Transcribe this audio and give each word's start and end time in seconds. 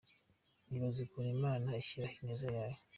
Nibaza 0.67 0.99
ukuntu 1.05 1.29
Imana 1.37 1.67
inshyiraho 1.79 2.15
ineza 2.21 2.47
yayo. 2.55 2.79